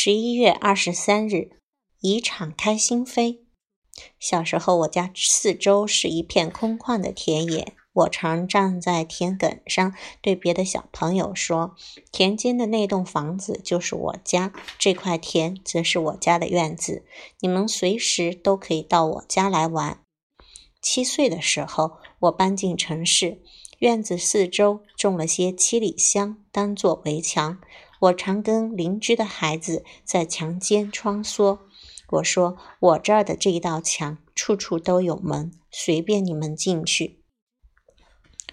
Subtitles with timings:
[0.00, 1.50] 十一月二十三日，
[2.02, 3.40] 宜敞开心扉。
[4.20, 11.74] 小时候，我家四周是一片空旷的田野，我常站在田埂上，对别的小朋友说
[12.12, 17.04] ：“田间的那栋房子就是我家，这块田则是我家的院子，
[17.40, 20.00] 你们随时都可以到我家来玩。”
[20.80, 23.42] 七岁的时候，我搬进城市，
[23.80, 27.58] 院子四周种了些七里香，当做围墙。
[28.00, 31.58] 我常跟邻居的孩子在墙间穿梭。
[32.10, 37.22] 我说：“我这儿的这一道墙，处处都有门，随便你们进去。”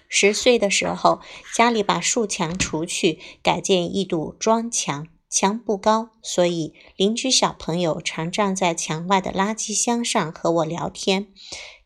[0.08, 1.20] 十岁的时候，
[1.54, 5.08] 家里把树墙除去，改建一堵砖墙。
[5.28, 11.28] 墙不高，所以邻居小朋友常站在墙外的垃圾箱上和我聊天。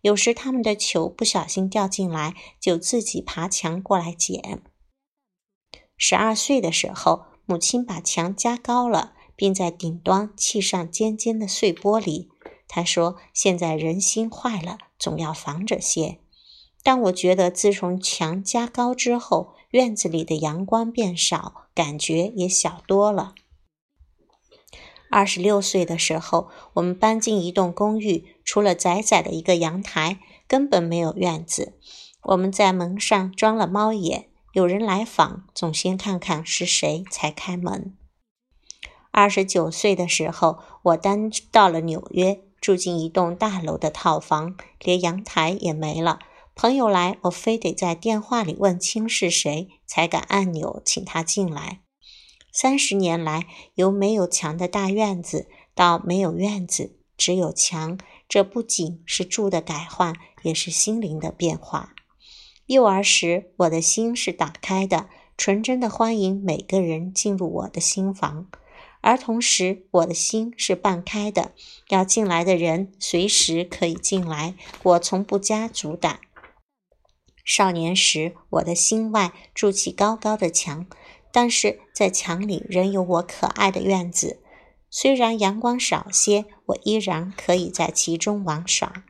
[0.03, 4.63] 有时他们的球不小心掉进来，就自己爬墙过来捡。
[5.97, 7.30] 十二岁的时候。
[7.51, 12.29] 母亲把墙加高了，并在顶端砌上尖尖的碎玻璃。
[12.69, 16.21] 她说：“现在人心坏了，总要防着些。”
[16.85, 23.35] 但我觉得，自从墙加高之后，院子里的阳光变少，感觉也小多了。
[25.11, 31.77] 二十六岁的时候，我们搬进一栋公寓，除了窄窄的一个阳台，根本没有院子。
[32.23, 34.30] 我们在门上装了猫眼。
[34.53, 37.97] 有人来访，总先看看是谁才开门。
[39.13, 46.19] 二十九岁的时候，我搬到了纽约，住进一栋大楼的套房，连阳台也没了。
[46.57, 51.81] 朋友来，我非得在电话里问清是谁，才敢按钮请他进来。
[52.53, 57.97] 三十年来，由没有墙的大院子到没有院子，只有墙，
[58.29, 60.13] 这不仅是住的改换，
[60.43, 61.95] 也是心灵的变化。
[62.71, 68.47] 幼儿时，我的心是打开的，纯真的欢迎每个人进入我的心房；
[69.01, 71.51] 儿童时，我的心是半开的，
[71.89, 74.55] 要进来的人随时可以进来，
[74.85, 76.21] 我从不加阻挡。
[77.45, 80.87] 少年时，我的心外筑起高高的墙，
[81.33, 84.39] 但是在墙里仍有我可爱的院子，
[84.89, 89.03] 虽然阳光少些，我依然可以在其中玩耍。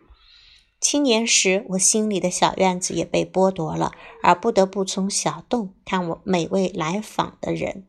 [0.81, 3.93] 青年时，我心里的小院子也被剥夺了，
[4.23, 7.87] 而不得不从小洞看我每位来访的人。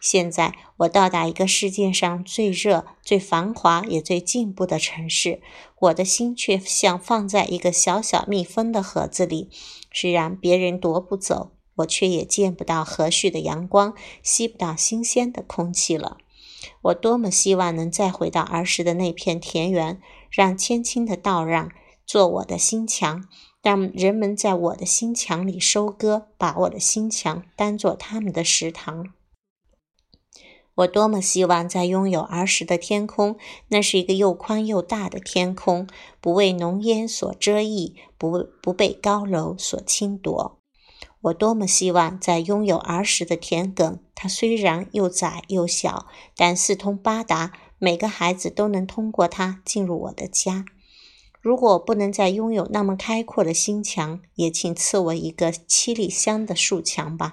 [0.00, 5.40] 现在，我到达一个世界上最热、最繁华也最进步的城市，
[5.80, 9.50] 我的心却像放在一个小小密封的盒子里。
[9.92, 16.18] 虽然别人夺不走，我却也见不到和煦的阳光，吸不到新鲜的空气了。
[16.82, 20.00] 我多么希望能再回到儿时的那片田园，
[20.30, 21.70] 让千青的稻让。
[22.08, 23.28] 做我的心墙，
[23.62, 29.08] 让人们在我的心墙里收割，把我的心墙当做他们的食堂。
[30.76, 33.36] 我多么希望再拥有儿时的天空，
[33.68, 35.86] 那是一个又宽又大的天空，
[36.18, 40.58] 不为浓烟所遮蔽，不不被高楼所侵夺。
[41.20, 50.64] 我多么希望再拥有儿时的田埂，它虽然又窄又小，但四通八达，每个孩子都能通过它进入我的家。
[51.40, 57.32] 如果不能再拥有那么开阔的心墙，也请赐我一个七里香的树墙吧，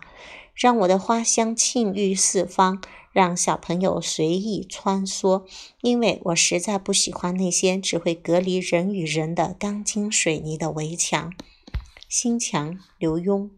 [0.54, 5.44] 让我的花香沁郁四方，让小朋友随意穿梭。
[5.82, 11.34] 因为我实在不喜欢那些只会隔离人与人的钢筋水泥的围墙。
[12.08, 13.50] 心墙，刘墉。